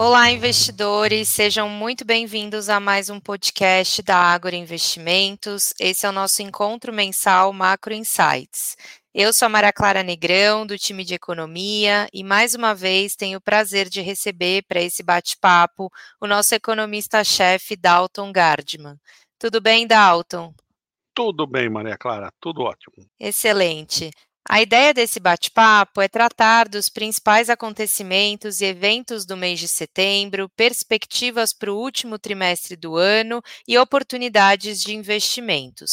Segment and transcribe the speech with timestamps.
[0.00, 5.74] Olá, investidores, sejam muito bem-vindos a mais um podcast da Ágora Investimentos.
[5.76, 8.76] Esse é o nosso encontro mensal Macro Insights.
[9.12, 13.38] Eu sou a Maria Clara Negrão, do time de economia, e mais uma vez tenho
[13.38, 15.90] o prazer de receber para esse bate-papo
[16.20, 18.94] o nosso economista-chefe, Dalton Gardman.
[19.36, 20.54] Tudo bem, Dalton?
[21.12, 23.04] Tudo bem, Maria Clara, tudo ótimo.
[23.18, 24.10] Excelente.
[24.50, 30.48] A ideia desse bate-papo é tratar dos principais acontecimentos e eventos do mês de setembro,
[30.56, 35.90] perspectivas para o último trimestre do ano e oportunidades de investimentos.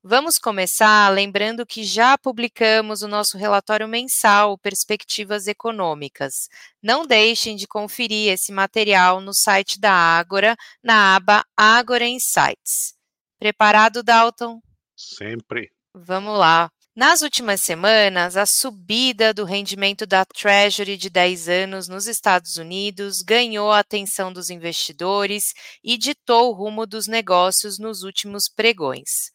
[0.00, 6.48] Vamos começar lembrando que já publicamos o nosso relatório mensal Perspectivas Econômicas.
[6.80, 12.94] Não deixem de conferir esse material no site da Ágora, na aba Ágora Insights.
[13.40, 14.60] Preparado, Dalton?
[14.96, 15.72] Sempre.
[15.92, 16.70] Vamos lá.
[16.98, 23.22] Nas últimas semanas, a subida do rendimento da Treasury de 10 anos nos Estados Unidos
[23.22, 29.30] ganhou a atenção dos investidores e ditou o rumo dos negócios nos últimos pregões.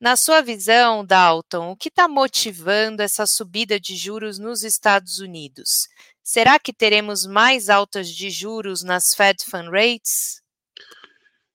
[0.00, 5.88] Na sua visão, Dalton, o que está motivando essa subida de juros nos Estados Unidos?
[6.22, 10.40] Será que teremos mais altas de juros nas Fed Fund Rates?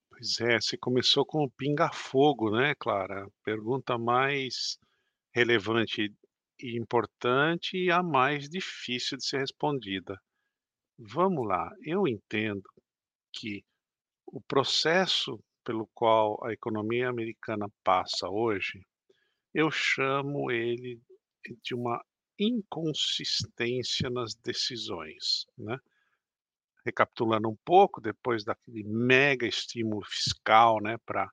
[0.10, 3.26] Pois é, você começou com o pinga-fogo, né, Clara?
[3.46, 4.78] Pergunta mais
[5.34, 6.14] relevante
[6.60, 10.20] e importante e a mais difícil de ser respondida.
[10.98, 12.64] Vamos lá, eu entendo
[13.34, 13.64] que
[14.28, 18.82] o processo pelo qual a economia americana passa hoje,
[19.54, 21.00] eu chamo ele
[21.62, 22.04] de uma
[22.40, 25.78] inconsistência nas decisões, né?
[26.86, 31.32] Recapitulando um pouco, depois daquele mega estímulo fiscal, né, para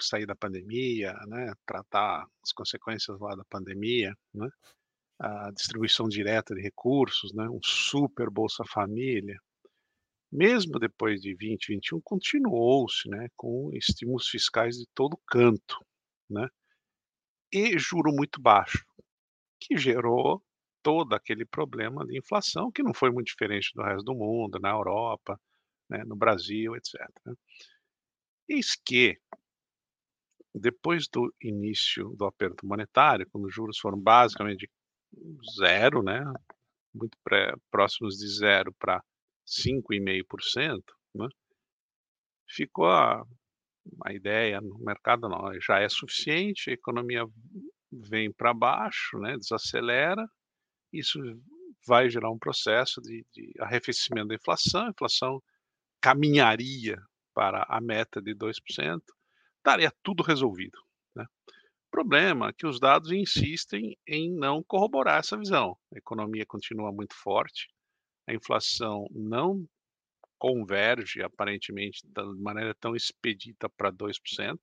[0.00, 4.48] sair da pandemia, né, tratar as consequências lá da pandemia, né,
[5.18, 9.38] a distribuição direta de recursos, né, um super Bolsa Família,
[10.32, 15.84] mesmo depois de 2021, continuou-se né, com estímulos fiscais de todo canto,
[16.28, 16.48] né,
[17.52, 18.84] e juro muito baixo,
[19.60, 20.42] que gerou
[20.82, 24.70] todo aquele problema de inflação, que não foi muito diferente do resto do mundo, na
[24.70, 25.38] Europa,
[25.88, 27.00] né, no Brasil, etc.
[27.26, 27.34] Né.
[28.48, 29.18] Eis que
[30.54, 34.68] depois do início do aperto monetário, quando os juros foram basicamente
[35.58, 36.24] zero, né,
[36.94, 39.02] muito pré, próximos de zero para
[39.46, 40.82] 5,5%,
[41.14, 41.28] né,
[42.48, 43.22] ficou a,
[44.04, 47.24] a ideia no mercado não, já é suficiente, a economia
[47.92, 50.26] vem para baixo, né, desacelera,
[50.92, 51.18] isso
[51.86, 55.42] vai gerar um processo de, de arrefecimento da inflação, a inflação
[56.00, 56.96] caminharia
[57.34, 59.00] para a meta de 2%,
[59.60, 60.78] estaria tudo resolvido.
[61.14, 61.24] Né?
[61.24, 65.76] O problema é que os dados insistem em não corroborar essa visão.
[65.94, 67.68] A economia continua muito forte,
[68.26, 69.66] a inflação não
[70.38, 74.58] converge aparentemente de maneira tão expedita para 2%,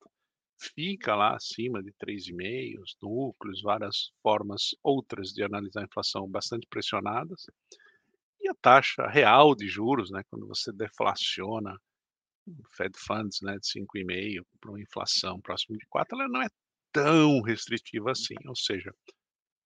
[0.59, 6.65] fica lá acima de 3,5%, os núcleos, várias formas outras de analisar a inflação bastante
[6.67, 7.45] pressionadas.
[8.39, 11.77] E a taxa real de juros, né, quando você deflaciona
[12.75, 16.47] Fed Funds né, de 5,5 para uma inflação próxima de 4, ela não é
[16.91, 18.35] tão restritiva assim.
[18.45, 18.91] Ou seja,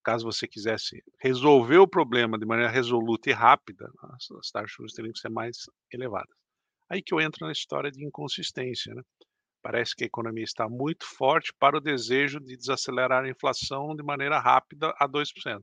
[0.04, 4.76] caso você quisesse resolver o problema de maneira resoluta e rápida, as, as taxas de
[4.78, 5.58] juros teriam que ser mais
[5.92, 6.36] elevadas.
[6.90, 8.94] Aí que eu entro na história de inconsistência.
[8.94, 9.02] Né?
[9.62, 14.04] Parece que a economia está muito forte para o desejo de desacelerar a inflação de
[14.04, 15.62] maneira rápida a 2%.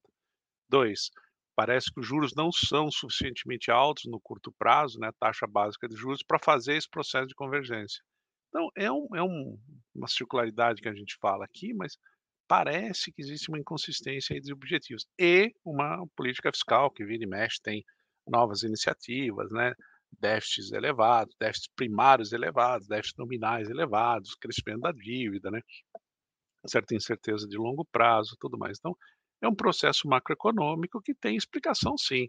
[0.71, 1.11] Dois,
[1.58, 5.96] parece que os juros não são suficientemente altos no curto prazo, né, taxa básica de
[5.96, 8.00] juros, para fazer esse processo de convergência.
[8.48, 9.58] Então, é, um, é um,
[9.92, 11.98] uma circularidade que a gente fala aqui, mas
[12.46, 15.04] parece que existe uma inconsistência de objetivos.
[15.19, 17.82] E uma política fiscal que vira e mexe, tem
[18.28, 19.75] novas iniciativas, né,
[20.12, 25.60] déficits elevados, déficits primários elevados, déficits nominais elevados, crescimento da dívida, né,
[26.69, 28.78] certa incerteza de longo prazo, tudo mais.
[28.78, 28.96] Então,
[29.43, 32.26] é um processo macroeconômico que tem explicação sim,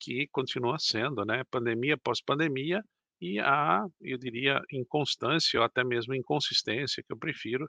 [0.00, 2.82] que continua sendo, né, pandemia pós-pandemia
[3.20, 7.66] e a, eu diria, inconstância ou até mesmo inconsistência, que eu prefiro,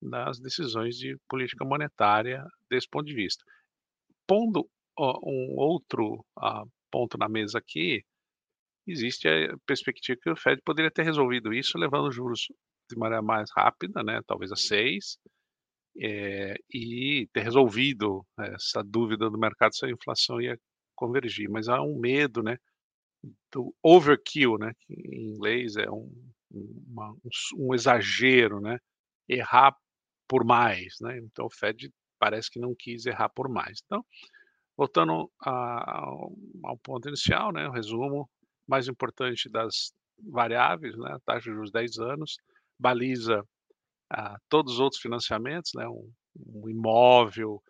[0.00, 3.44] nas decisões de política monetária desse ponto de vista.
[4.26, 4.68] Pondo
[4.98, 8.02] um outro uh, ponto na mesa aqui,
[8.86, 12.46] existe a perspectiva que o Fed poderia ter resolvido isso levando os juros
[12.90, 15.18] de maneira mais rápida, né, talvez a 6,
[16.00, 20.58] é, e ter resolvido essa dúvida do mercado se a inflação ia
[20.94, 21.48] convergir.
[21.50, 22.56] Mas há um medo, né,
[23.52, 26.10] do overkill, né, que em inglês é um,
[26.50, 27.14] uma,
[27.56, 28.78] um, exagero, né,
[29.28, 29.74] errar
[30.28, 31.18] por mais, né.
[31.18, 33.80] Então o Fed parece que não quis errar por mais.
[33.84, 34.04] Então,
[34.76, 36.08] voltando a,
[36.64, 38.28] ao ponto inicial, né, o resumo,
[38.66, 42.38] mais importante das variáveis, né, taxa de juros 10 anos,
[42.78, 43.44] baliza,
[44.10, 47.62] ah, todos os outros financiamentos, né, um um imóvel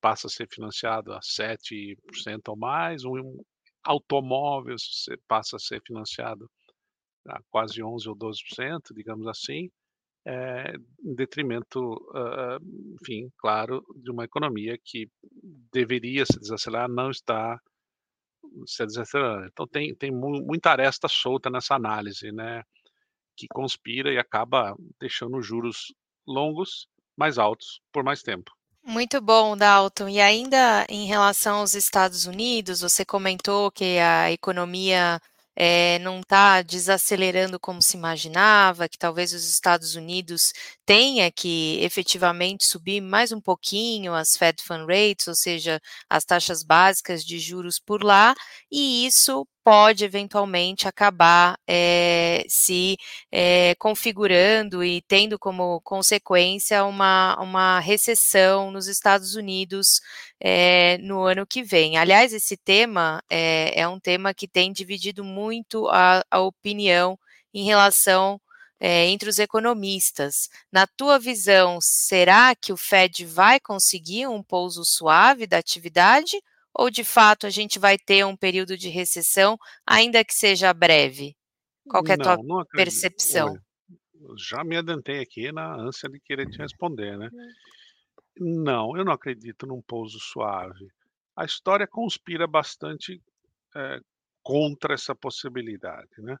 [0.00, 3.38] passa a ser financiado a 7% ou mais, um
[3.84, 4.76] automóvel
[5.28, 6.50] passa a ser financiado
[7.28, 9.70] a quase 11 ou 12%, digamos assim,
[10.26, 10.74] eh,
[11.04, 11.80] em detrimento,
[12.16, 12.58] hã,
[13.02, 15.08] enfim, claro, de uma economia que
[15.72, 17.58] deveria se desacelerar, não está
[18.66, 19.46] se desacelerando.
[19.52, 22.62] Então tem tem mu muita aresta solta nessa análise, né,
[23.36, 25.94] que conspira e acaba deixando os juros
[26.26, 26.86] longos
[27.16, 28.50] mais altos por mais tempo.
[28.86, 30.08] Muito bom, Dalton.
[30.08, 35.20] E ainda em relação aos Estados Unidos, você comentou que a economia,
[35.56, 40.52] eh, não tá desacelerando como se imaginava, que talvez os Estados Unidos
[40.84, 45.80] tenha que efetivamente subir mais um pouquinho as Fed Fund Rates, ou seja,
[46.10, 48.34] as taxas básicas de juros por lá,
[48.70, 52.96] e isso pode eventualmente acabar, eh, se,
[53.32, 60.00] eh, configurando e tendo como consequência uma uma recessão nos Estados Unidos,
[60.40, 61.96] eh, no ano que vem.
[61.96, 67.18] Aliás, esse tema, é um tema que tem dividido muito a a opinião
[67.54, 68.40] em relação
[68.80, 70.48] eh, entre os economistas.
[70.72, 76.36] Na tua visão, será que o Fed vai conseguir um pouso suave da atividade
[76.74, 81.36] ou de fato a gente vai ter um período de recessão, ainda que seja breve?
[81.88, 83.56] Qual é a tua Não, percepção?
[83.56, 83.62] Olha,
[84.38, 87.30] já me adentrei aqui na ânsia de querer te responder, né.
[88.38, 90.86] Não, eu não acredito num pouso suave.
[91.36, 93.20] A história conspira bastante,
[93.76, 94.00] eh,
[94.42, 96.36] contra essa possibilidade, né.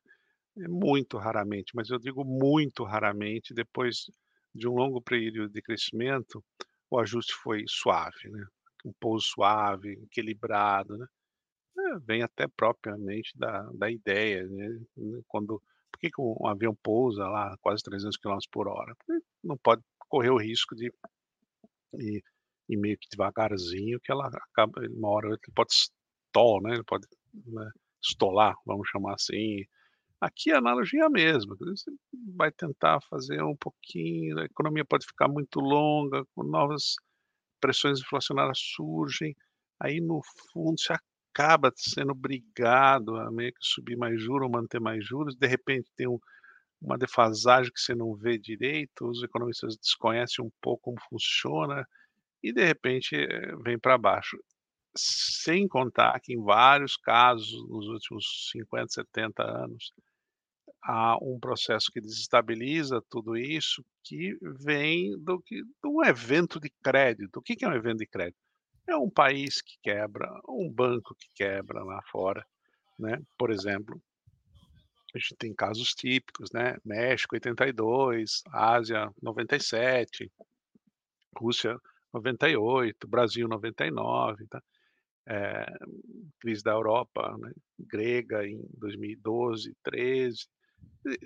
[0.58, 4.06] É muito raramente, mas eu digo muito raramente, depois
[4.54, 6.44] de um longo período de crescimento,
[6.90, 8.44] o ajuste foi suave, né.
[8.84, 11.06] Um pouso suave, equilibrado, né.
[11.78, 16.74] É, vem até propriamente da da ideia, né, né, quando por que que um avião
[16.82, 18.94] pousa lá quase 300 quilômetros por hora?
[18.96, 20.92] Porque não pode correr o risco de
[21.94, 22.22] ir
[22.68, 27.06] ir meio que devagarzinho que ela acaba uma hora outra pode stall, né, ele pode,
[27.46, 27.70] né,
[28.02, 29.64] estolar, vamos chamar assim.
[30.20, 31.90] Aqui a analogia é a mesma, você
[32.36, 36.96] vai tentar fazer um pouquinho, a economia pode ficar muito longa, com novas
[37.64, 39.34] pressões inflacionárias surgem,
[39.80, 40.20] aí no
[40.52, 40.94] fundo você
[41.34, 46.06] acaba sendo obrigado a meio que subir mais juros manter mais juros, de repente tem
[46.08, 46.18] um
[46.82, 51.86] uma defasagem que você não vê direito, os economistas desconhecem um pouco como funciona,
[52.42, 54.36] e de repente, eh, vem para baixo.
[54.96, 59.92] Sem contar que em vários casos, nos últimos 50, 70 anos,
[60.84, 67.38] há um processo que desestabiliza tudo isso, que vem do que do evento de crédito.
[67.38, 68.38] O que é um evento de crédito?
[68.86, 72.46] É um país que quebra, um banco que quebra lá fora,
[72.98, 74.00] né, por exemplo.
[75.14, 80.30] A gente tem casos típicos, né, México 82, Ásia 97,
[81.36, 81.78] Rússia
[82.12, 84.62] 98, Brasil 99, tá.
[85.26, 85.78] Eh,
[86.38, 90.46] crise da Europa, né, grega em 2012, 13.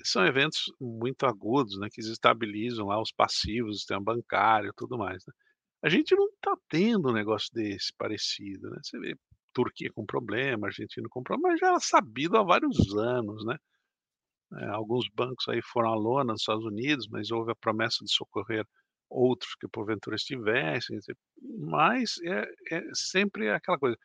[0.04, 5.24] São eventos muito agudos, né, que desestabilizam lá os passivos, o sistema bancário, tudo mais,
[5.26, 5.32] né.
[5.84, 9.16] A gente não tá tendo um negócio desse parecido, né, você vê
[9.54, 13.56] Turquia com problema, Argentina com problema, mas já era sabido há vários anos, né.
[14.60, 18.12] Eh, alguns bancos aí foram à lona nos Estados Unidos, mas houve a promessa de
[18.12, 18.64] socorrer
[19.10, 20.98] outros que porventura estivessem,
[21.58, 22.44] mas é
[22.78, 23.96] é sempre aquela coisa,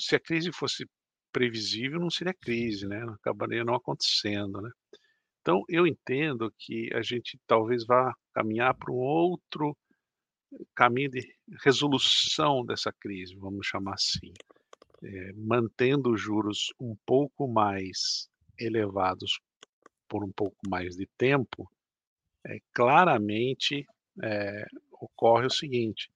[0.00, 0.86] se a crise fosse
[1.34, 4.70] previsível não seria crise, né, acabaria não acontecendo, né.
[5.42, 9.76] Então eu entendo que a gente talvez vá caminhar para um outro
[10.74, 11.20] caminho de
[11.64, 14.32] resolução dessa crise, vamos chamar assim,
[15.02, 19.40] eh, mantendo os juros um pouco mais elevados
[20.08, 21.68] por um pouco mais de tempo,
[22.46, 23.84] eh, claramente,
[24.22, 24.66] eh,
[25.00, 26.10] ocorre o seguinte,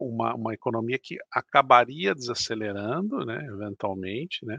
[0.00, 4.58] uma uma economia que acabaria desacelerando, né, eventualmente, né,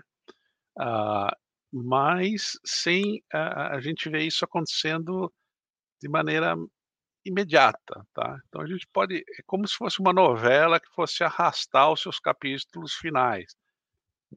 [0.79, 1.35] ah,
[1.73, 5.31] mas sem a a gente ver isso acontecendo
[6.01, 6.55] de maneira
[7.25, 8.39] imediata, tá.
[8.49, 12.19] Então a gente pode é como se fosse uma novela que fosse arrastar os seus
[12.19, 13.55] capítulos finais,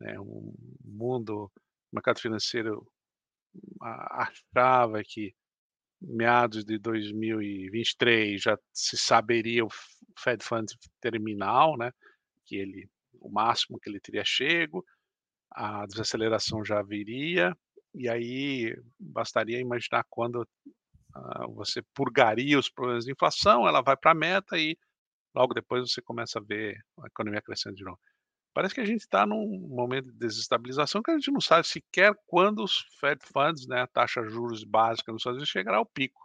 [0.01, 1.51] né, o mundo
[1.93, 2.87] o mercado financeiro
[3.83, 5.35] achava que
[6.07, 9.69] meados de 2023 já se saberia o
[10.19, 11.91] Fed Funds terminal, né,
[12.45, 12.89] que ele
[13.21, 14.85] o máximo que ele teria chego,
[15.51, 17.57] a desaceleração já viria,
[17.95, 20.47] e aí bastaria imaginar quando,
[21.15, 24.77] ah, você purgaria os problemas de inflação, ela vai para a meta e
[25.35, 27.99] logo depois você começa a ver a economia crescendo de novo.
[28.55, 32.15] Parece que a gente está num momento de desestabilização que a gente não sabe sequer
[32.25, 35.87] quando os Fed Funds, né, a taxa de juros básica nos Estados Unidos chegará ao
[35.87, 36.23] pico.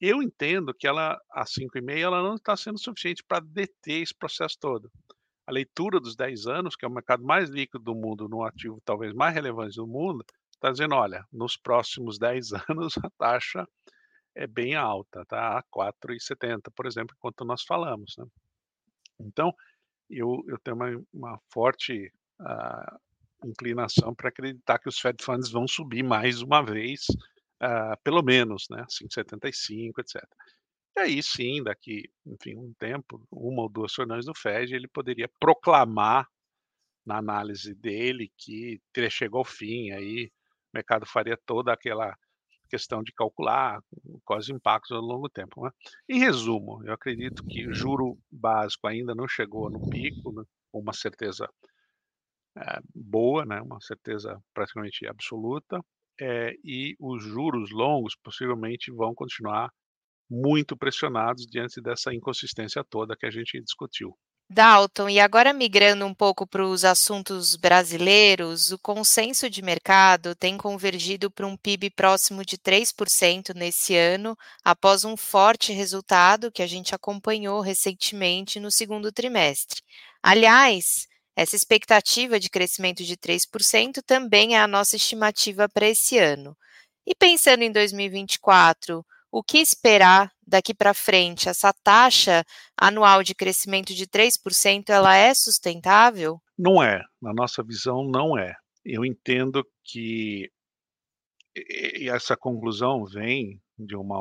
[0.00, 4.56] Eu entendo que ela, a 5,5, ela não está sendo suficiente para deter esse processo
[4.60, 4.90] todo.
[5.44, 8.80] A leitura dos 10 anos, que é o mercado mais líquido do mundo, no ativo
[8.84, 13.66] talvez mais relevante do mundo, está dizendo, olha, nos próximos 10 anos a taxa
[14.34, 15.58] é bem alta, tá?
[15.58, 18.24] A 4,70, por exemplo, enquanto nós falamos, né?
[19.20, 19.52] Então,
[20.18, 22.98] eu, eu tenho uma, uma forte uh,
[23.44, 27.06] inclinação para acreditar que os Fed Funds vão subir mais uma vez,
[27.62, 30.22] uh, pelo menos, né, 5,75, etc.
[30.96, 35.30] E aí sim, daqui, enfim, um tempo, uma ou duas reuniões do Fed, ele poderia
[35.40, 36.28] proclamar
[37.04, 40.30] na análise dele que chegou ao fim, aí o
[40.74, 42.16] mercado faria toda aquela
[42.72, 43.80] questão de calcular
[44.24, 45.64] quais os impactos ao longo tempo.
[45.64, 45.70] Né?
[46.08, 50.80] Em resumo, eu acredito que o juro básico ainda não chegou no pico, né, com
[50.80, 51.48] uma certeza
[52.56, 55.80] é, boa, né, uma certeza praticamente absoluta,
[56.20, 59.70] é, e os juros longos possivelmente vão continuar
[60.30, 64.16] muito pressionados diante dessa inconsistência toda que a gente discutiu.
[64.52, 70.58] Dalton, e agora migrando um pouco para os assuntos brasileiros, o consenso de mercado tem
[70.58, 76.66] convergido para um PIB próximo de 3% nesse ano, após um forte resultado que a
[76.66, 79.80] gente acompanhou recentemente no segundo trimestre.
[80.22, 86.54] Aliás, essa expectativa de crescimento de 3% também é a nossa estimativa para esse ano.
[87.06, 91.48] E pensando em 2024, o que esperar daqui para frente?
[91.48, 92.44] Essa taxa
[92.76, 96.40] anual de crescimento de 3%, ela é sustentável?
[96.58, 98.54] Não é, na nossa visão não é.
[98.84, 100.50] Eu entendo que
[102.08, 104.18] essa conclusão vem de uma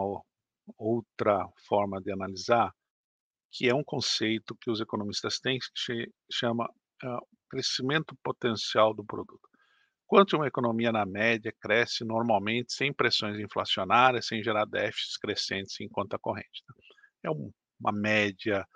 [0.77, 2.71] outra forma de analisar,
[3.51, 6.65] que é um conceito que os economistas têm que chama
[7.03, 9.50] uh, crescimento potencial do produto.
[10.11, 15.87] Quanto uma economia na média cresce normalmente sem pressões inflacionárias, sem gerar déficits crescentes em
[15.87, 16.61] conta corrente.
[16.67, 16.75] Né?
[17.23, 17.49] É um,
[17.79, 18.67] uma média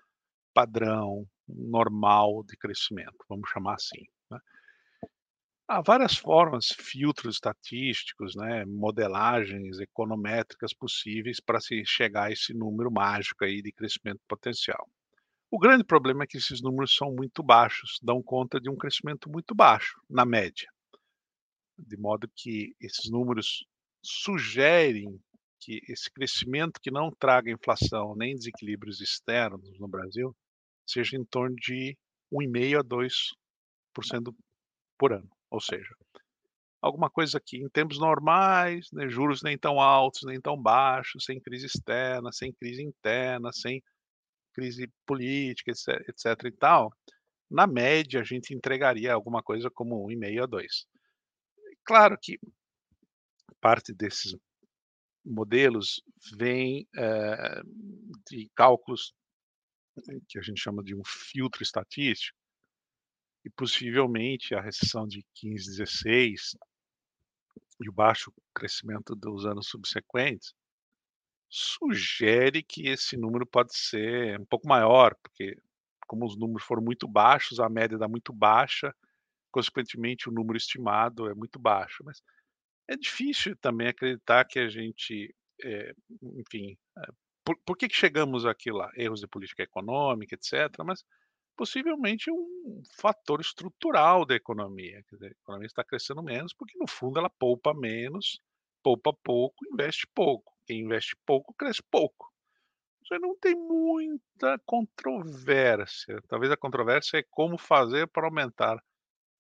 [0.54, 4.06] padrão, normal de crescimento, vamos chamar assim.
[4.32, 4.40] Né?
[5.68, 12.90] Há várias formas, filtros estatísticos, né, modelagens econométricas possíveis para se chegar a esse número
[12.90, 14.90] mágico aí de crescimento potencial.
[15.52, 19.30] O grande problema é que esses números são muito baixos, dão conta de um crescimento
[19.30, 20.74] muito baixo, na média
[21.78, 23.66] de modo que esses números
[24.04, 25.20] sugerem
[25.60, 30.36] que esse crescimento que não traga inflação nem desequilíbrios externos no Brasil
[30.86, 31.98] seja em torno de
[32.32, 34.36] 1,5% a 2%
[34.98, 35.30] por ano.
[35.50, 35.90] Ou seja,
[36.82, 41.40] alguma coisa que em tempos normais, né, juros nem tão altos, nem tão baixos, sem
[41.40, 43.82] crise externa, sem crise interna, sem
[44.54, 46.94] crise política, etc, etc e tal,
[47.50, 50.86] na média a gente entregaria alguma coisa como 1,5 a 2.
[51.86, 52.40] Claro que
[53.62, 54.36] parte desses
[55.24, 56.02] modelos
[56.38, 57.62] vem é,
[58.30, 59.14] de cálculos
[60.28, 62.38] que a gente chama de um filtro estatístico,
[63.46, 66.58] e possivelmente a recessão de 15, 16
[67.80, 70.54] e o baixo crescimento dos anos subsequentes
[71.48, 75.56] sugere que esse número pode ser um pouco maior, porque
[76.08, 78.94] como os números foram muito baixos, a média dá muito baixa,
[79.56, 82.04] consequentemente o número estimado é muito baixo.
[82.04, 82.22] Mas
[82.90, 85.34] é difícil também acreditar que a gente,
[85.64, 87.08] é, enfim, é,
[87.46, 88.92] por, por, que, que chegamos aqui lá?
[88.98, 90.70] Erros de política econômica, etc.
[90.86, 91.06] Mas
[91.56, 95.02] possivelmente um fator estrutural da economia.
[95.10, 98.42] Dizer, a economia está crescendo menos porque, no fundo, ela poupa menos,
[98.84, 100.54] poupa pouco, investe pouco.
[100.66, 102.30] Quem investe pouco, cresce pouco.
[103.02, 106.20] Isso não tem muita controvérsia.
[106.28, 108.84] Talvez a controvérsia é como fazer para aumentar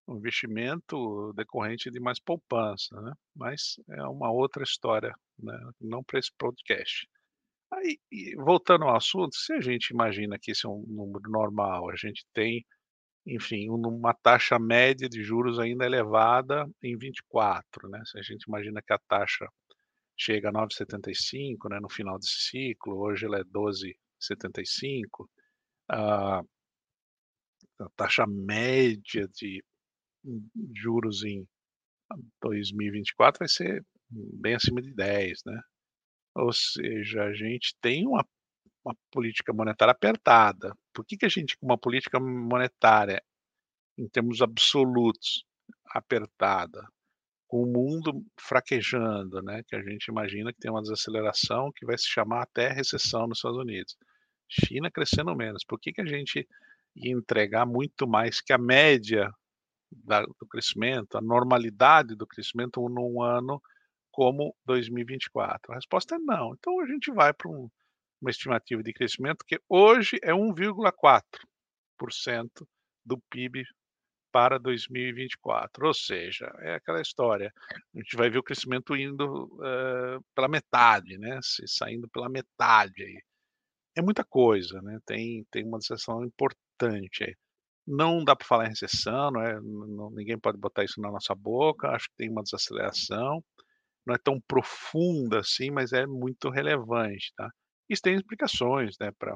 [0.07, 3.13] um investimento decorrente de mais poupança, né?
[3.35, 5.57] Mas é uma outra história, né?
[5.81, 7.07] Não para esse podcast.
[7.71, 7.99] Aí,
[8.37, 12.25] voltando ao assunto, se a gente imagina que esse é um número normal, a gente
[12.33, 12.65] tem,
[13.25, 18.01] enfim, uma taxa média de juros ainda elevada em 24, né?
[18.05, 19.47] Se a gente imagina que a taxa
[20.17, 25.27] chega a 9,75, né, no final desse ciclo, hoje ela é 12,75,
[25.89, 26.39] a,
[27.79, 29.63] a taxa média de
[30.75, 31.47] juros em
[32.41, 35.61] 2024 vai ser bem acima de 10, né?
[36.35, 38.25] Ou seja, a gente tem uma,
[38.83, 40.73] uma política monetária apertada.
[40.93, 43.21] Por que, que a gente, com uma política monetária,
[43.97, 45.45] em termos absolutos,
[45.87, 46.85] apertada,
[47.47, 49.63] com o mundo fraquejando, né?
[49.67, 53.37] Que a gente imagina que tem uma desaceleração que vai se chamar até recessão nos
[53.37, 53.95] Estados Unidos.
[54.49, 55.63] China crescendo menos.
[55.63, 56.47] Por que, que a gente
[56.95, 59.29] e entregar muito mais que a média
[60.03, 63.61] da do crescimento, a normalidade do crescimento num ano
[64.11, 65.71] como 2024?
[65.73, 66.53] A resposta é não.
[66.55, 67.69] Então a gente vai para um
[68.21, 72.67] uma estimativa de crescimento que hoje é 1,4%
[73.05, 73.63] do PIB
[74.31, 77.53] para 2024, ou seja, é aquela história,
[77.95, 83.01] a gente vai ver o crescimento indo, hã, pela metade, né, se saindo pela metade
[83.03, 83.21] aí.
[83.97, 87.35] É muita coisa, né, tem tem uma desaceleração importante aí.
[87.87, 91.35] Não dá para falar em recessão, não é não ninguém pode botar isso na nossa
[91.35, 93.43] boca, acho que tem uma desaceleração,
[94.05, 97.49] não é tão profunda assim, mas é muito relevante, tá.
[97.89, 99.35] Isso tem explicações, né, pra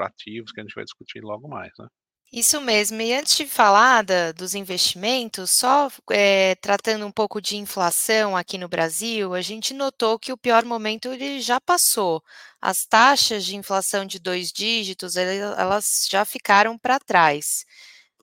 [0.00, 1.86] ativos que a gente vai discutir logo mais, né.
[2.32, 3.00] Isso mesmo.
[3.02, 8.56] E antes de falar da dos investimentos, só, eh, tratando um pouco de inflação aqui
[8.56, 12.22] no Brasil, a gente notou que o pior momento ele já passou.
[12.62, 17.64] As taxas de inflação de 2 dígitos, elas já ficaram pra trás.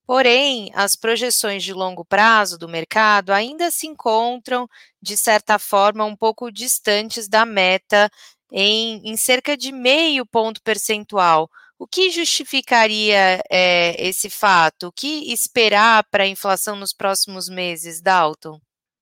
[0.06, 4.68] Porém, as projeções de longo prazo do mercado ainda se encontram,
[5.02, 8.10] de certa forma, um pouco distantes da meta
[8.52, 11.50] em em cerca de meio ponto percentual.
[11.80, 14.88] O que justificaria, eh, esse fato?
[14.88, 18.60] O que esperar pra inflação nos próximos meses, Dalton?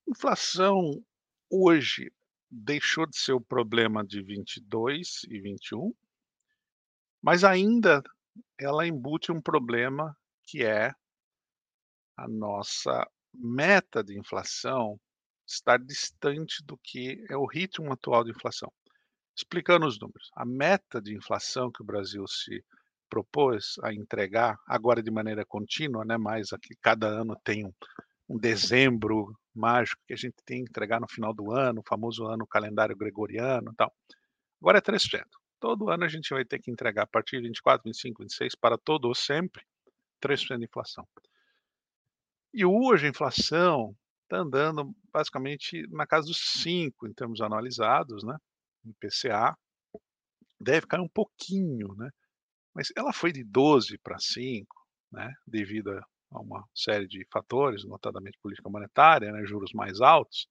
[0.07, 1.01] Inflação
[1.49, 2.11] hoje
[2.51, 5.93] deixou de ser o problema de 22 e 21
[7.25, 8.03] mas ainda
[8.55, 10.15] ela embute um problema
[10.45, 10.93] que é
[12.15, 14.99] a nossa meta de inflação
[15.47, 18.71] estar distante do que é o ritmo atual de inflação.
[19.35, 22.63] Explicando os números, a meta de inflação que o Brasil se
[23.09, 27.73] propôs a entregar, agora de maneira contínua, né, mas aqui cada ano tem um
[28.29, 32.25] um dezembro mágico que a gente tem que entregar no final do ano, o famoso
[32.25, 33.93] ano calendário gregoriano, tal.
[34.59, 35.25] Agora é 3%.
[35.59, 38.77] Todo ano a gente vai ter que entregar a partir de 24, 25, 26 para
[38.77, 39.63] todo o sempre,
[40.19, 41.07] 3% de inflação.
[42.53, 43.95] E hoje a inflação
[44.27, 48.37] tá andando basicamente na casa dos 5 em termos anualizados, né,
[48.85, 49.55] IPCA.
[50.59, 52.09] Deve cair um pouquinho, né,
[52.75, 54.75] mas ela foi de 12 pra 5,
[55.11, 55.91] né, devido
[56.31, 60.47] a uma série de fatores, notadamente política monetária, né, juros mais altos,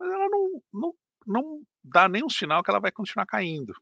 [0.00, 0.94] mas ela não não
[1.26, 3.74] não dá nenhum sinal que ela vai continuar caindo.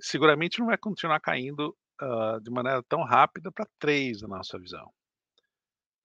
[0.00, 4.90] Seguramente não vai continuar caindo, hã, de maneira tão rápida pra 3 na nossa visão.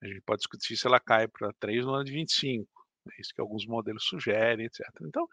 [0.02, 3.34] A gente pode discutir se ela cai pra 3 no ano de 25, é isso
[3.34, 4.88] que alguns modelos sugerem, etc.
[5.02, 5.28] Então,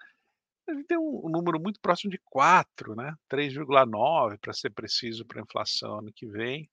[0.73, 5.41] a gente tem um número muito próximo de 4, né, 3,9 pra ser preciso pra
[5.43, 6.69] inflação ano que vem.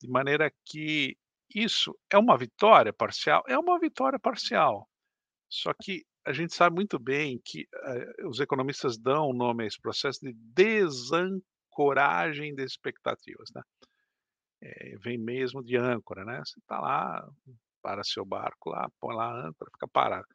[0.00, 1.16] De maneira que
[1.54, 3.42] isso é uma vitória parcial?
[3.48, 4.88] É uma vitória parcial.
[5.50, 9.66] Só que a gente sabe muito bem que, eh, os economistas dão o nome a
[9.68, 13.62] esse processo de desancoragem de expectativas, né.
[14.62, 17.28] Eh, vem mesmo de âncora, né, você tá lá,
[17.82, 20.26] para seu barco lá, põe lá a âncora, fica parado.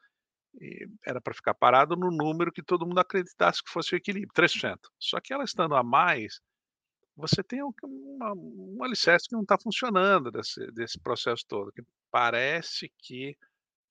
[1.05, 4.89] Era pra ficar parado no número que todo mundo acreditasse que fosse o equilíbrio, 3%.
[4.99, 6.41] Só que ela estando a mais,
[7.17, 11.83] você tem um uma um alicerce que não tá funcionando desse desse processo todo, que
[12.11, 13.37] parece que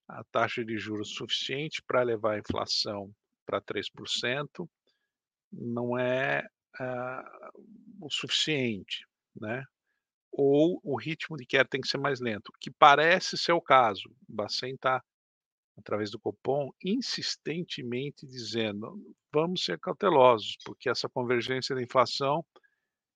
[0.08, 3.12] a taxa de juros suficiente pra levar a inflação
[3.46, 4.68] pra 3%
[5.52, 6.46] não é,
[6.80, 7.50] ah,
[8.00, 9.06] o suficiente,
[9.40, 9.64] né.
[10.32, 14.08] Ou o ritmo de queda tem que ser mais lento, que parece ser o caso.
[14.28, 15.02] O Bacen tá,
[15.80, 19.00] através do Copom, insistentemente dizendo:
[19.34, 22.44] "Vamos ser cautelosos, porque essa convergência da inflação,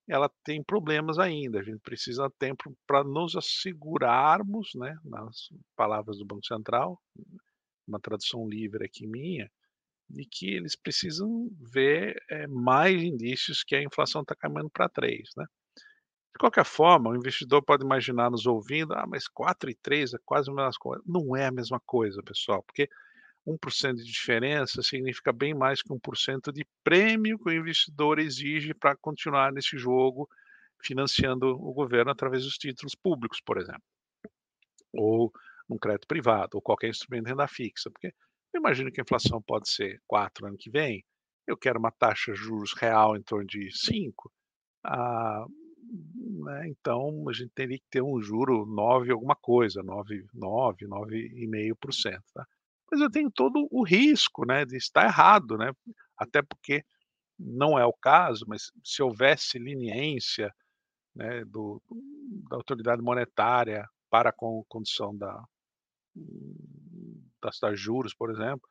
[0.09, 6.27] ela tem problemas ainda, a gente precisa tempo pra nos assegurarmos", né, nas palavras do
[6.27, 7.01] Banco Central,
[7.89, 9.51] uma tradução livre aqui minha,
[10.11, 15.31] de que eles precisam ver, eh, mais indícios que a inflação tá caminhando pra 3,
[15.37, 15.47] né.
[16.35, 20.19] De qualquer forma, o investidor pode imaginar nos ouvindo: "Ah, mas 4 e 3 é
[20.25, 21.03] quase a mesma coisa".
[21.07, 22.89] Não é a mesma coisa, pessoal, porque
[23.47, 28.97] 1% de diferença significa bem mais que 1% de prêmio que o investidor exige pra
[28.97, 30.29] continuar nesse jogo,
[30.83, 33.83] financiando o governo através dos títulos públicos, por exemplo.
[34.95, 35.33] Ou
[35.69, 38.09] num crédito privado, ou qualquer instrumento de renda fixa, porque
[38.53, 41.05] eu imagino que a inflação pode ser 4 ano que vem,
[41.47, 44.33] eu quero uma taxa de juros real em torno de 5,
[44.85, 45.47] ah,
[46.45, 52.23] né, então a gente teria que ter um juro 9 alguma coisa, 9 9, 9,5%,
[52.35, 52.47] tá.
[52.91, 55.73] Mas eu tenho todo o risco, né, de estar errado, né,
[56.19, 56.85] até porque
[57.39, 60.55] não é o caso, mas se houvesse leniência,
[61.17, 61.83] né, do
[62.51, 65.45] da autoridade monetária para com condição da
[67.43, 68.63] das de juros, por exemplo,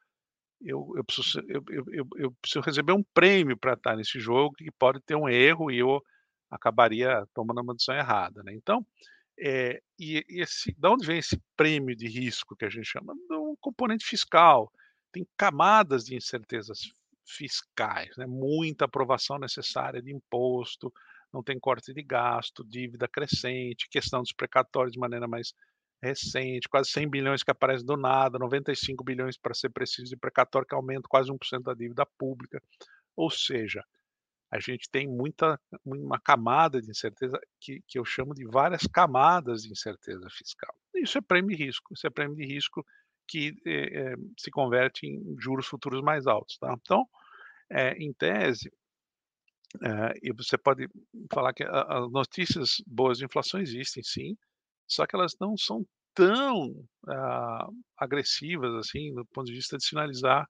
[0.62, 5.02] eu eu preciso eu eu preciso receber um prêmio pra estar nesse jogo, que pode
[5.02, 6.02] ter um erro e eu
[6.54, 8.54] acabaria tomando uma decisão errada, né.
[8.54, 8.86] Então,
[9.40, 13.14] eh, e e esse da onde vem esse prêmio de risco que a gente chama?
[13.30, 14.72] Do componente fiscal,
[15.12, 16.82] tem camadas de incertezas
[17.28, 20.94] fiscais, né, muita aprovação necessária de imposto,
[21.34, 25.54] não tem corte de gasto, dívida crescente, questão dos precatórios de maneira mais
[26.02, 30.68] recente, quase 100 bilhões que aparece do nada, 95 bilhões para ser preciso de precatório,
[30.68, 32.62] que aumenta quase 1% da dívida pública.
[33.16, 33.84] Ou seja,
[34.54, 39.64] a gente tem muita uma camada de incerteza que que eu chamo de várias camadas
[39.64, 40.74] de incerteza fiscal.
[40.96, 42.86] Isso é prêmio de risco, isso é prêmio de risco
[43.30, 46.74] que, eh eh, se converte em juros futuros mais altos, tá.
[46.80, 47.06] Então,
[47.72, 48.72] eh, em tese,
[50.22, 50.88] e você pode
[51.34, 54.36] falar que as notícias boas de inflação existem sim,
[54.88, 55.86] só que elas não são
[56.16, 60.46] tão, ah, agressivas, assim, do ponto de vista de sinalizar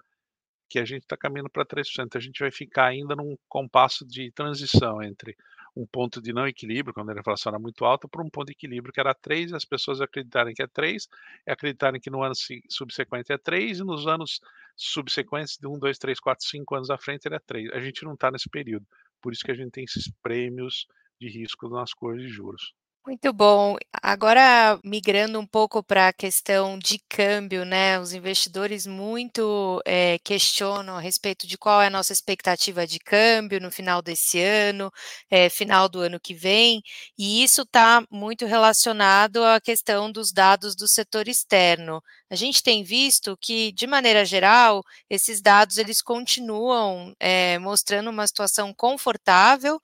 [0.74, 4.32] que a gente está caminhando para 3%, a gente vai ficar ainda num compasso de
[4.32, 5.38] transição entre
[5.76, 8.54] um ponto de não equilíbrio, quando a inflação era muito alta, para um ponto de
[8.54, 11.08] equilíbrio que era 3, e as pessoas acreditarem que é 3,
[11.46, 14.42] e acreditarem que no ano se subsequente é 3, e nos anos
[14.76, 17.70] subsequentes de 1, 2, 3, 4, 5 anos à frente ele é 3.
[17.72, 18.88] A gente não está nesse período,
[19.22, 20.88] por isso que a gente tem esses prêmios
[21.22, 22.74] de risco nas curvas de juros.
[23.06, 23.76] Muito bom.
[24.02, 30.96] Agora migrando um pouco para a questão de câmbio, né, os investidores muito, eh, questionam
[30.96, 34.90] a respeito de qual é a nossa expectativa de câmbio no final desse ano,
[35.30, 36.82] eh, final do ano que vem,
[37.18, 42.02] e isso está muito relacionado à questão dos dados do setor externo.
[42.30, 48.26] A gente tem visto que, de maneira geral, esses dados eles continuam, eh, mostrando uma
[48.28, 49.78] situação confortável,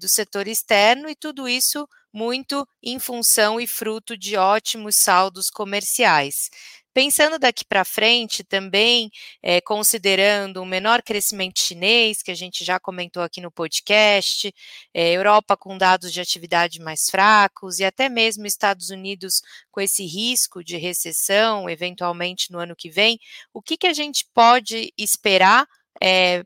[0.00, 6.50] do setor externo e tudo isso muito em função e fruto de ótimos saldos comerciais.
[6.92, 12.80] Pensando daqui para frente também, eh, considerando o menor crescimento chinês, que a gente já
[12.80, 14.52] comentou aqui no podcast,
[14.92, 20.04] eh, Europa com dados de atividade mais fracos e até mesmo Estados Unidos com esse
[20.04, 23.20] risco de recessão, eventualmente no ano que vem,
[23.54, 25.66] o que que a gente pode esperar
[26.02, 26.44] eh,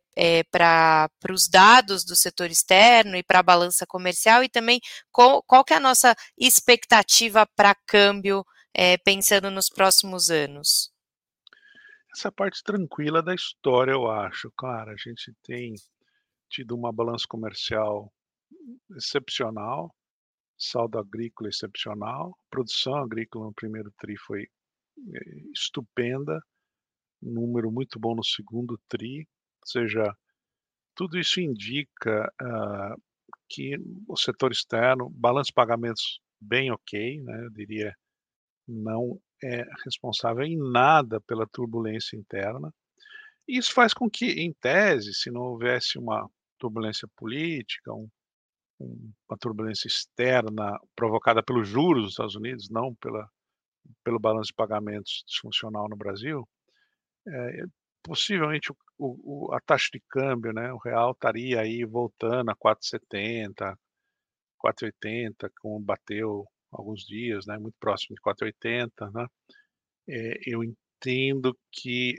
[0.51, 4.81] pra para os dados do setor externo e para a balança comercial e também
[5.13, 10.93] qual qual que é a nossa expectativa para câmbio, eh, pensando nos próximos anos?
[12.15, 15.75] Essa parte tranquila da história eu acho, claro, a gente tem
[16.49, 18.13] tido uma balança comercial
[18.97, 19.93] excepcional,
[20.57, 26.41] saldo agrícola excepcional, produção agrícola no primeiro tri foi, eh, estupenda,
[27.21, 29.27] número muito bom no segundo tri,
[29.65, 30.15] seja,
[30.95, 32.95] tudo isso indica, hã,
[33.51, 33.77] que
[34.09, 37.95] o setor externo, balanço de pagamentos bem ok, né, eu diria,
[38.69, 42.73] não é responsável em nada pela turbulência interna.
[43.49, 48.09] Isso faz com que, em tese, se não houvesse uma turbulência política, um
[48.81, 53.29] um uma turbulência externa provocada pelos juros dos Estados Unidos, não pela
[54.05, 56.49] pelo balanço de pagamentos disfuncional no Brasil,
[57.29, 57.65] eh,
[58.05, 63.77] possivelmente o o a taxa de câmbio, né, o real estaria aí voltando a 4,70,
[64.59, 69.27] 4,80, como bateu alguns dias, né, muito próximo de 4,80, né.
[70.09, 72.17] Eh, eu entendo que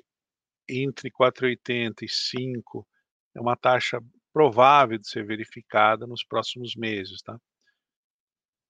[0.70, 2.88] entre 4,80 e 5
[3.36, 4.00] é uma taxa
[4.34, 7.38] provável de ser verificada nos próximos meses, tá.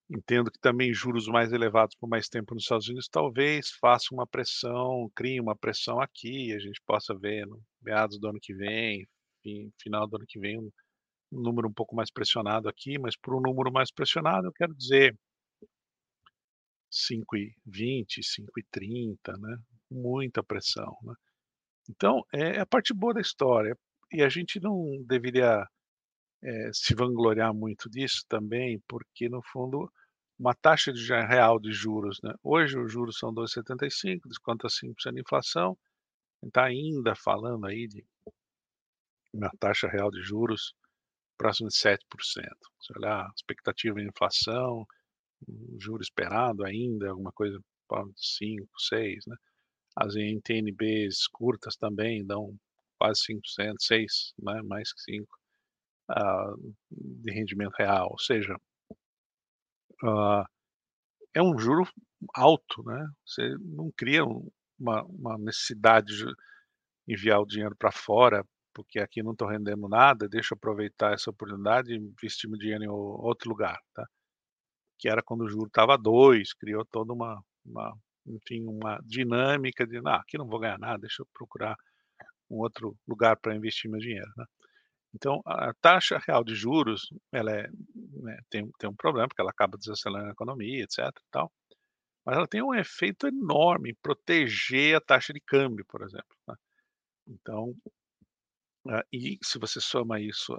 [0.10, 4.28] Entendo que também juros mais elevados por mais tempo nos Estados Unidos talvez faça uma
[4.28, 9.08] pressão, crie uma pressão aqui, a gente possa ver no meados do ano que vem,
[9.42, 10.72] fim final do ano que vem, um
[11.32, 15.18] número um pouco mais pressionado aqui, mas por um número mais pressionado eu quero dizer
[16.92, 19.58] 5,20, 5,30, né,
[19.90, 21.14] muita pressão, né.
[21.90, 23.78] Então, é a parte boa da história,
[24.12, 25.66] e a gente não deveria,
[26.46, 29.92] eh, se vangloriar muito disso também, porque no fundo,
[30.40, 35.22] uma taxa de real de juros, né, hoje os juros são 2,75, desconta 5% de
[35.22, 35.78] inflação,
[36.54, 38.06] tá ainda falando aí de
[39.34, 40.74] uma taxa real de juros
[41.38, 42.00] próximo de 7%.
[42.82, 44.86] Se olhar a expectativa de inflação,
[45.48, 47.66] o juro esperado ainda, alguma coisa de
[48.18, 49.36] 5, 6, né.
[49.96, 52.56] As NTN-Bs curtas também dão
[53.00, 55.38] quase 5%, 6, né, mais que 5,
[56.10, 56.54] ah,
[56.92, 58.56] de rendimento real, ou seja
[60.04, 60.46] ah,
[61.36, 61.86] é um juro
[62.36, 66.26] alto, né, você não cria um uma uma necessidade de
[67.08, 71.30] enviar o dinheiro para fora, porque aqui não estou rendendo nada, deixa eu aproveitar essa
[71.32, 74.06] oportunidade e investir meu dinheiro em outro lugar, tá.
[75.00, 77.96] Que era quando o juro estava 2, criou toda uma uma,
[78.28, 81.76] enfim, uma dinâmica de: "Ah, aqui não vou ganhar nada, deixa eu procurar
[82.50, 84.46] um outro lugar para investir meu dinheiro", né.
[85.16, 87.68] Então, a taxa real de juros, ela é,
[88.24, 91.52] né, tem tem um problema, porque ela acaba desacelerando a economia, etc, tal,
[92.26, 96.56] mas ela tem um efeito enorme em proteger a taxa de câmbio, por exemplo, né.
[97.28, 97.76] Então,
[98.90, 100.58] ah, e se você soma isso,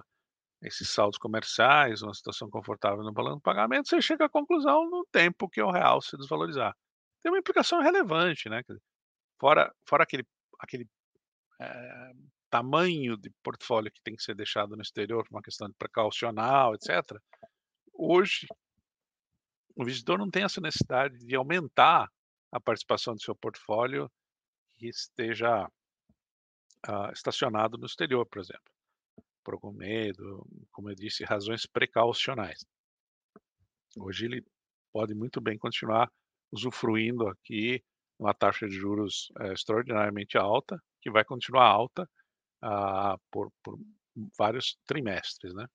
[0.63, 5.07] esses saldos comerciais, uma situação confortável no balanço do pagamento, você chega à conclusão no
[5.13, 6.75] tempo que o real se desvalorizar.
[7.23, 8.63] Tem uma implicação relevante, né,
[9.41, 10.25] fora fora aquele
[10.61, 10.89] aquele,
[11.61, 12.13] eh,
[12.57, 16.75] tamanho de portfólio que tem que ser deixado no exterior por uma questão de precaucional,
[16.75, 17.21] etc,
[17.93, 18.47] hoje
[19.77, 22.11] o investidor não tem essa necessidade de aumentar
[22.51, 24.11] a participação do seu portfólio
[24.73, 25.71] que esteja,
[26.89, 28.73] ah, estacionado no exterior, por exemplo,
[29.45, 32.65] por algum medo, como eu disse, razões precaucionais.
[33.99, 34.47] Hoje ele
[34.93, 36.11] pode muito bem continuar
[36.51, 37.85] usufruindo aqui
[38.19, 42.09] uma taxa de juros, eh, extraordinariamente alta, que vai continuar alta,
[42.63, 43.79] ah, por por
[44.39, 45.67] vários trimestres, né.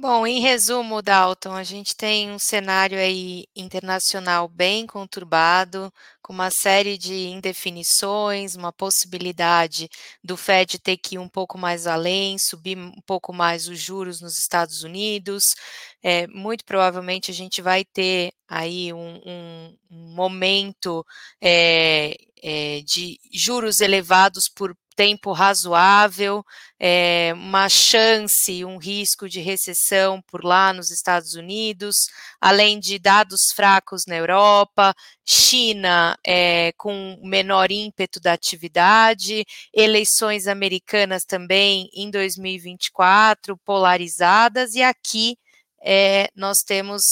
[0.00, 6.50] Bom, em resumo, Dalton, a gente tem um cenário aí internacional bem conturbado, com uma
[6.52, 9.88] série de indefinições, uma possibilidade
[10.22, 14.20] do FED ter que ir um pouco mais além, subir um pouco mais os juros
[14.20, 15.42] nos Estados Unidos,
[16.00, 19.20] eh, muito provavelmente a gente vai ter aí um
[19.90, 21.04] um momento,
[21.42, 26.44] eh eh, de juros elevados por tempo razoável,
[26.80, 32.08] eh, uma chance, um risco de recessão por lá nos Estados Unidos,
[32.40, 34.92] além de dados fracos na Europa,
[35.24, 45.36] China, eh, com menor ímpeto da atividade, eleições americanas também em 2024 polarizadas e aqui,
[45.80, 47.04] eh, nós temos,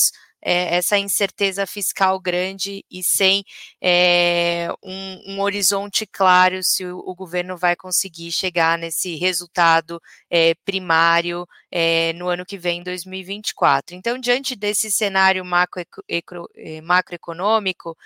[0.46, 3.44] eh, essa incerteza fiscal grande e sem,
[3.82, 10.54] eh, um um horizonte claro se o o governo vai conseguir chegar nesse resultado, eh,
[10.64, 13.96] primário, eh, no ano que vem, em 2024.
[13.96, 17.96] Então, diante desse cenário macroeco ecro eh, macroeconômico,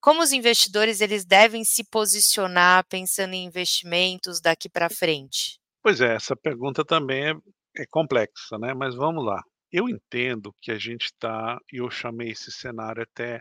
[0.00, 5.58] como os investidores eles devem se posicionar pensando em investimentos daqui pra frente?
[5.82, 7.34] Pois é, essa pergunta também é
[7.78, 9.40] é complexa, né, mas vamos lá.
[9.72, 13.40] Eu entendo que a gente tá e eu chamei esse cenário até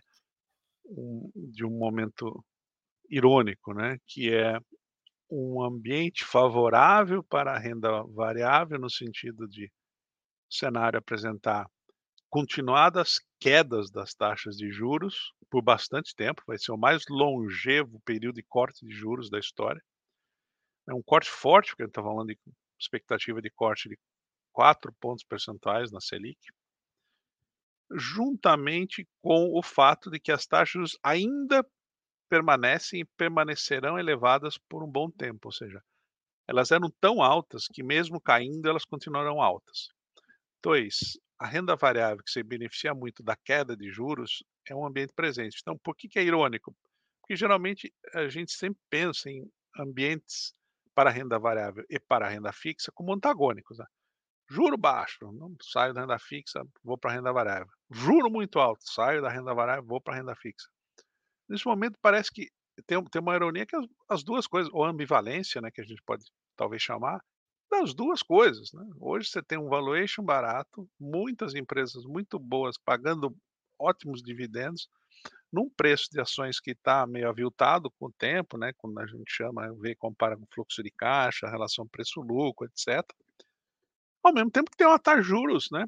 [0.86, 2.44] um de um momento
[3.10, 4.60] irônico, né, que é
[5.30, 9.72] um ambiente favorável para a renda variável, no sentido de
[10.50, 11.68] cenário apresentar
[12.30, 18.36] continuadas quedas das taxas de juros por bastante tempo, vai ser o mais longevo período
[18.36, 19.82] de corte de juros da história.
[20.88, 22.40] É um corte forte, porque a gente tá falando de
[22.80, 23.98] expectativa de corte de
[24.56, 26.40] 4 pontos percentuais na Selic.
[27.92, 31.64] Juntamente com o fato de que as taxas ainda
[32.30, 35.84] permanecem e permanecerão elevadas por um bom tempo, ou seja,
[36.48, 39.90] elas eram tão altas que mesmo caindo elas continuarão altas.
[40.64, 45.12] 2, a renda variável que se beneficia muito da queda de juros é um ambiente
[45.14, 45.58] presente.
[45.62, 46.74] Então por que que é irônico?
[47.22, 49.46] Porque geralmente a gente sempre pensa em
[49.78, 50.54] ambientes
[50.96, 53.86] para renda variável e para renda fixa como antagônicos, né.
[54.50, 57.68] Juro baixo, não saio da renda fixa, vou pra renda variável.
[57.92, 60.68] Juro muito alto, saio da renda variável, vou pra renda fixa.
[61.50, 62.50] Nesse momento parece que
[62.88, 66.02] tem tem uma ironia que as as 2 coisas ou ambivalência, né, que a gente
[66.06, 66.26] pode
[66.58, 67.22] talvez chamar,
[67.72, 68.84] das 2 coisas, né.
[69.00, 73.36] Hoje você tem um valuation barato, muitas empresas muito boas pagando
[73.80, 74.90] ótimos dividendos,
[75.54, 79.26] num preço de ações que tá meio aviltado com o tempo, né, como a gente
[79.30, 83.04] chama, vê compara com fluxo de caixa, relação preço-lucro, etc.
[84.26, 85.86] Ao mesmo tempo que tem taxa de juros, né,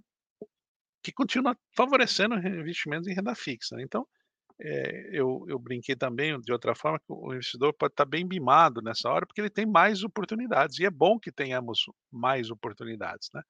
[1.04, 3.76] que continua favorecendo reinvestimentos em renda fixa.
[3.82, 4.08] Então,
[4.62, 8.82] eh, eu eu brinquei também de outra forma que o investidor pode estar bem mimado
[8.82, 13.42] nessa hora, porque ele tem mais oportunidades e é bom que tenhamos mais oportunidades, né.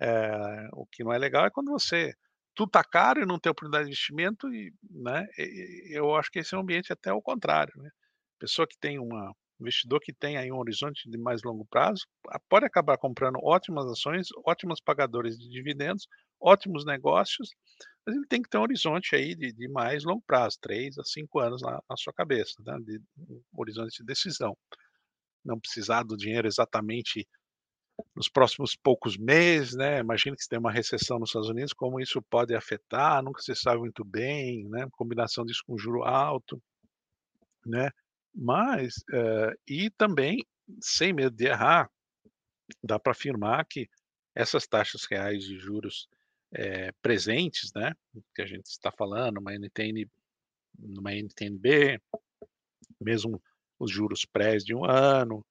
[0.00, 2.14] Eh, o que não é legal é quando você
[2.54, 6.40] tudo tá caro e não tem oportunidade de investimento e, né, e eu acho que
[6.40, 7.90] esse é um ambiente até ao contrário, né.
[8.40, 12.38] Pessoa que tem uma investidor que tem aí um horizonte de mais longo prazo, a
[12.48, 16.06] pode acabar comprando ótimas ações, ótimos pagadores de dividendos,
[16.40, 17.50] ótimos negócios,
[18.06, 21.04] mas ele tem que ter um horizonte aí de de mais longo prazo, 3 a
[21.04, 24.56] 5 anos na na sua cabeça, né, de um horizonte de decisão.
[25.44, 27.26] Não precisar do dinheiro exatamente
[28.16, 32.00] nos próximos poucos meses, né, imagina que se tem uma recessão nos Estados Unidos, como
[32.00, 36.60] isso pode afetar, nunca se sabe muito bem, né, combinação disso com juro alto,
[37.66, 37.90] né.
[38.34, 40.44] Mas, eh, e também,
[40.82, 41.88] sem medo de errar,
[42.84, 43.88] dá pra afirmar que
[44.34, 46.08] essas taxas reais de juros,
[46.54, 47.94] eh, presentes, né,
[48.34, 50.06] que a gente está falando, uma NTN
[50.78, 52.00] numa NTN-B,
[53.00, 53.42] mesmo
[53.80, 55.44] os juros prés de 1 ano,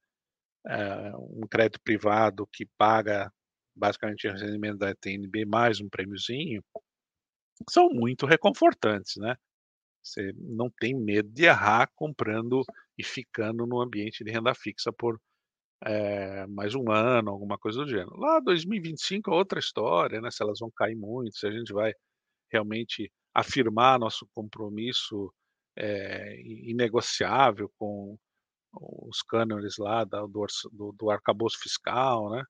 [0.67, 3.31] é, um crédito privado que paga
[3.75, 6.63] basicamente o rendimento da TNB mais um prêmiozinho,
[7.69, 9.35] são muito reconfortantes, né?
[10.03, 12.63] Você não tem medo de errar comprando
[12.97, 15.19] e ficando no ambiente de renda fixa por
[15.85, 18.17] é, mais um ano, alguma coisa do gênero.
[18.17, 20.31] Lá 2025 é outra história, né?
[20.31, 21.93] Se elas vão cair muito, se a gente vai
[22.51, 25.33] realmente afirmar nosso compromisso
[25.77, 28.17] é, inegociável com
[29.07, 32.43] os cânones lá da, do, do, do arcabouço fiscal, né?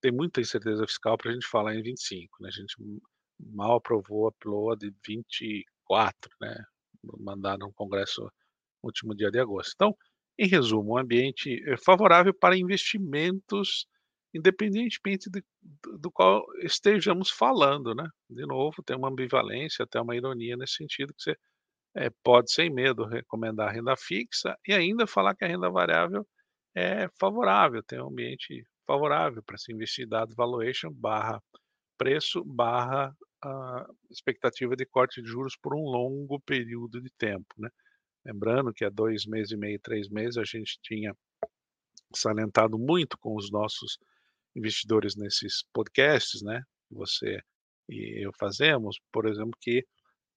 [0.00, 2.48] Tem muita incerteza fiscal para a gente falar em 25, né?
[2.48, 2.74] A gente
[3.40, 6.64] mal aprovou a PLOA de 24, né?
[7.18, 8.30] Mandado no Congresso no
[8.88, 9.72] último dia de agosto.
[9.74, 9.96] Então,
[10.38, 13.86] em resumo, um ambiente eh, favorável para investimentos,
[14.34, 15.42] independentemente de,
[15.98, 18.08] do qual estejamos falando, né?
[18.30, 21.36] De novo, tem uma ambivalência, até uma ironia nesse sentido, que você
[21.96, 26.26] é, pode, sem medo, recomendar a renda fixa e ainda falar que a renda variável
[26.76, 31.42] é favorável, tem um ambiente favorável para se investir dado valuation barra
[31.98, 37.68] preço barra a expectativa de corte de juros por um longo período de tempo, né?
[38.24, 41.14] Lembrando que há dois meses e meio, três meses, a gente tinha
[42.14, 43.98] salientado muito com os nossos
[44.56, 46.62] investidores nesses podcasts, né?
[46.90, 47.40] Você
[47.88, 49.84] e eu fazemos, por exemplo, que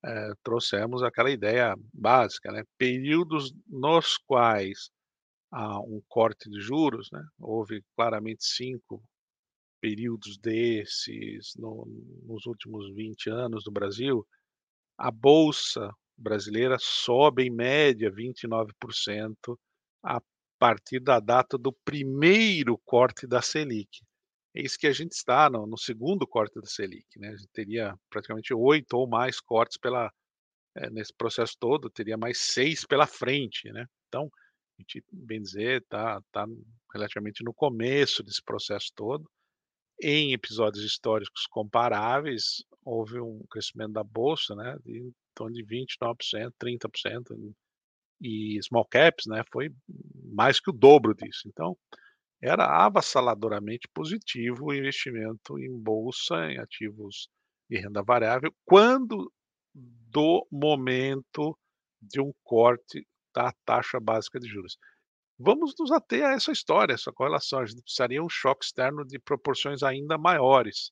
[0.05, 2.63] é, trouxemos aquela ideia básica, né?
[2.77, 4.89] Períodos nos quais
[5.51, 7.23] há um corte de juros, né?
[7.39, 9.03] Houve claramente cinco
[9.81, 11.85] períodos desses no,
[12.23, 14.25] nos últimos 20 anos do Brasil.
[14.97, 19.57] A bolsa brasileira sobe em média 29%
[20.03, 20.21] a
[20.59, 23.89] partir da data do primeiro corte da Selic.
[24.55, 27.29] É isso que a gente está no, no segundo corte da Selic, né?
[27.29, 30.11] A gente teria praticamente oito ou mais cortes pela
[30.75, 33.85] é, nesse processo todo, teria mais seis pela frente, né?
[34.07, 34.29] Então,
[34.77, 36.45] a gente, bem dizer, está tá
[36.93, 39.29] relativamente no começo desse processo todo.
[40.03, 46.53] Em episódios históricos comparáveis, houve um crescimento da bolsa, né, de em torno de 29%,
[46.59, 47.35] 30%,
[48.21, 49.69] e small caps, né, foi
[50.33, 51.47] mais que o dobro disso.
[51.47, 51.77] Então,
[52.41, 57.29] era avassaladoramente positivo o investimento em bolsa, em ativos
[57.69, 59.31] de renda variável, quando
[59.73, 61.57] do momento
[62.01, 64.77] de um corte da taxa básica de juros.
[65.43, 67.59] Vamos nos ater a essa história, essa correlação.
[67.59, 70.91] A gente precisaria um choque externo de proporções ainda maiores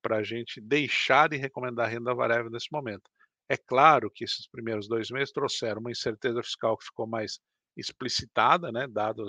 [0.00, 3.10] para a gente deixar de recomendar renda variável nesse momento.
[3.46, 7.38] É claro que esses primeiros dois meses trouxeram uma incerteza fiscal que ficou mais
[7.76, 9.28] explicitada, né, dado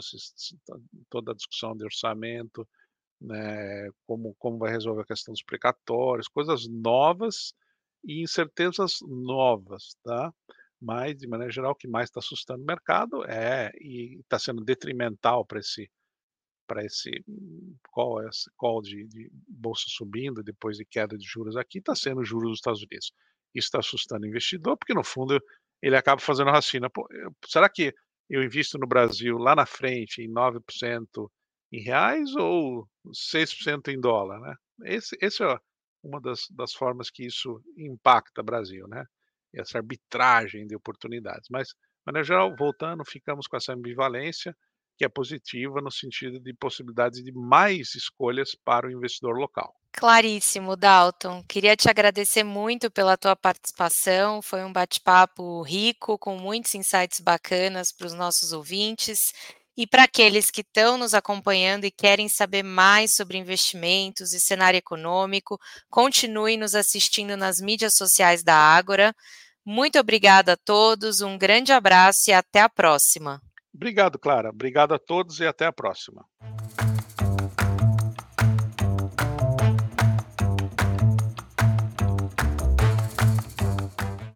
[1.10, 2.66] toda a discussão de orçamento,
[3.20, 7.54] né, como, como vai resolver a questão dos precatórios, coisas novas
[8.06, 10.34] e incertezas novas, tá?
[10.82, 14.63] Mas, de maneira geral, o que mais está assustando o mercado é, e está sendo
[14.63, 15.89] detrimental para esse,
[16.67, 17.24] para esse
[17.91, 22.24] call, esse call de, de, bolsa subindo depois de queda de juros aqui, está sendo
[22.24, 23.12] juros dos Estados Unidos.
[23.54, 25.39] Isso está assustando o investidor, porque no fundo
[25.82, 26.89] ele acaba fazendo racina.
[27.46, 27.94] será que
[28.30, 31.30] eu invisto no Brasil lá na frente em 9%
[31.72, 34.56] em reais ou 6% em dólar, né?
[34.86, 35.60] Esse, esse é
[36.04, 39.06] uma das, das formas que isso impacta o Brasil, né?
[39.54, 41.48] Essa arbitragem de oportunidades.
[41.50, 41.70] Mas,
[42.06, 44.56] de geral, voltando, ficamos com essa ambivalência
[44.98, 49.74] que é positiva no sentido de possibilidades de mais escolhas para o investidor local.
[49.94, 51.44] Claríssimo, Dalton.
[51.48, 54.42] Queria te agradecer muito pela tua participação.
[54.42, 59.34] Foi um bate-papo rico, com muitos insights bacanas para os nossos ouvintes.
[59.78, 64.78] E para aqueles que estão nos acompanhando e querem saber mais sobre investimentos e cenário
[64.78, 65.58] econômico,
[65.90, 69.16] continue nos assistindo nas mídias sociais da Ágora.
[69.66, 73.42] Muito obrigada a todos, um grande abraço e até a próxima.
[73.74, 74.50] Obrigado, Clara.
[74.50, 76.26] Obrigado a todos e até a próxima.